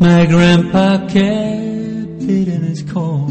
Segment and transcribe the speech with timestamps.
[0.00, 3.28] My grandpa kept it in his coat.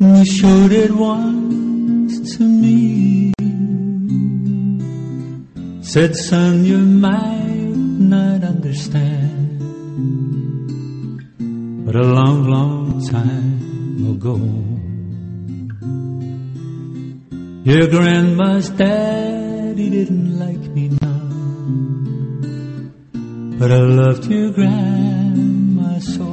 [0.00, 3.32] And he showed it once to me.
[5.80, 7.76] Said, son, you might
[8.14, 9.60] not understand.
[11.86, 14.36] But a long, long time ago,
[17.64, 21.05] your grandma's daddy didn't like me.
[23.58, 26.24] But I loved your grandma so.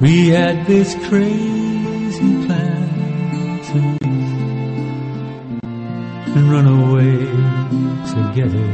[0.00, 4.34] We had this crazy plan to leave
[6.36, 7.16] and run away
[8.14, 8.68] together.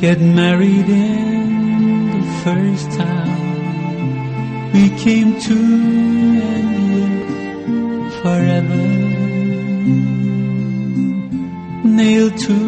[0.00, 3.38] Get married in the first town
[4.72, 5.54] we came to
[6.48, 6.68] and
[8.04, 9.07] live forever.
[11.98, 12.58] Nailed to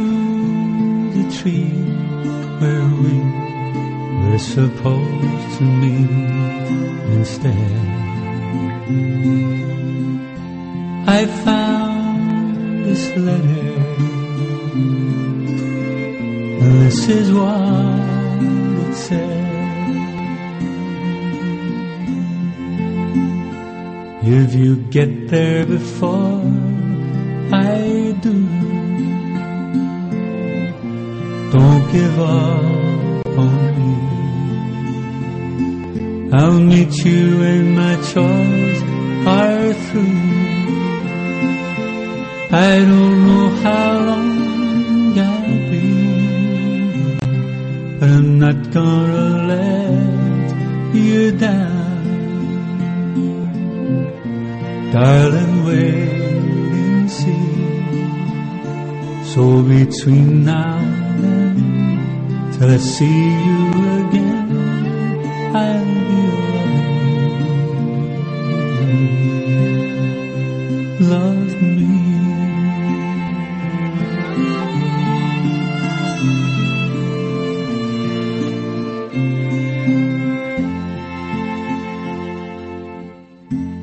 [1.14, 1.70] the tree
[2.59, 3.16] where we
[4.24, 6.10] were supposed to meet
[7.16, 7.72] instead.
[11.06, 13.70] I found this letter,
[16.60, 18.00] and this is what
[18.84, 19.46] it said.
[24.24, 26.42] If you get there before
[27.52, 28.79] I do,
[31.51, 33.95] don't give up on me.
[36.32, 38.80] I'll meet you when my chores
[39.26, 40.30] are through.
[42.52, 47.18] I don't know how long I'll be,
[47.98, 50.46] but I'm not gonna let
[50.95, 51.78] you down.
[54.93, 56.10] Darling, wait
[56.84, 57.51] and see.
[59.32, 61.09] So between now
[62.60, 63.06] till I see
[63.46, 63.60] you
[64.00, 64.53] again,
[65.56, 66.25] I'll be.
[71.12, 71.88] Love me.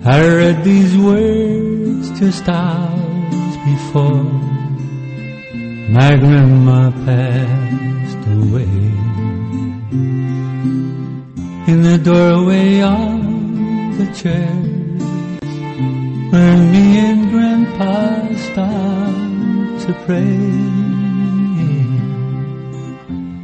[0.05, 4.23] I read these words just hours before
[5.89, 7.86] my grandma passed
[8.43, 8.75] away.
[11.71, 15.01] In the doorway of the church,
[16.31, 17.95] where me and grandpa
[18.47, 20.39] stopped to pray.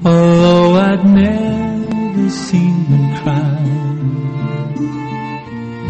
[0.05, 3.59] Although I'd never seen him cry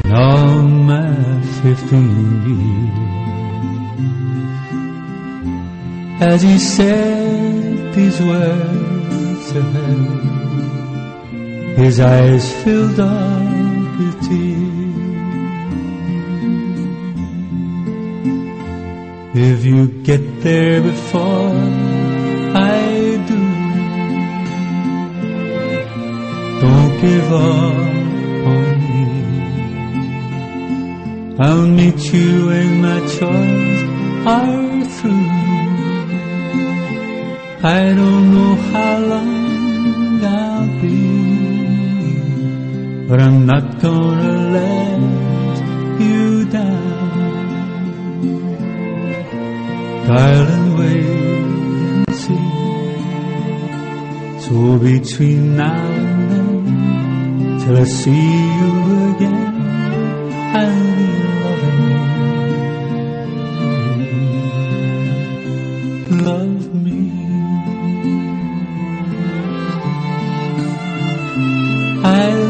[0.05, 1.13] in all my
[1.63, 2.11] fifteen
[2.47, 3.13] years.
[6.21, 8.82] As he said these words
[9.53, 9.95] to her,
[11.75, 14.73] his eyes filled up with tears.
[19.35, 21.51] If you get there before
[22.71, 22.79] I
[23.29, 23.41] do,
[26.61, 27.77] don't give up
[28.53, 29.05] on me.
[31.45, 33.81] I'll meet you when my chores
[34.25, 35.29] are through.
[37.65, 39.32] I don't know how long
[43.13, 44.99] but I'm not gonna let
[46.01, 47.43] you down.
[50.07, 51.05] Darling, wait
[52.07, 52.49] and see.
[54.45, 56.63] So between now and then,
[57.59, 58.29] till I see
[58.59, 58.71] you
[59.13, 59.53] again,
[60.57, 61.09] I'll be
[61.43, 61.81] loving
[66.09, 66.17] you.
[66.29, 66.99] Love me.
[72.03, 72.42] I'll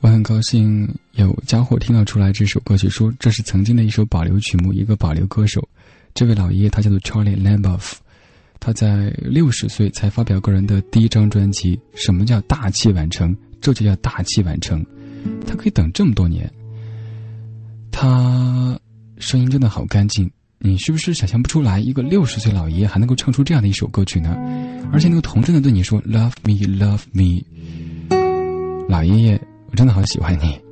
[0.00, 5.68] 我很高兴有家伙听到出来这首歌曲，说这是曾经的一首保留曲目，一个保留歌手。
[6.14, 7.94] 这位老爷爷他叫做 Charlie Lamboff，
[8.58, 11.78] 他在六十岁才发表个人的第一张专辑。
[11.94, 13.36] 什么叫大器晚成？
[13.60, 14.84] 这就叫大器晚成。
[15.46, 16.52] 他可以等这么多年，
[18.02, 18.76] 他
[19.18, 20.28] 声音真的好干净。
[20.58, 24.36] 你是不是想象不出来，一个六十岁老爷爷还能够唱出这样的一首歌曲呢？
[24.92, 27.44] 而且那个童真的对你说 “Love me, love me”，
[28.88, 29.40] 老爷爷。
[29.70, 30.71] 我真的好喜欢你。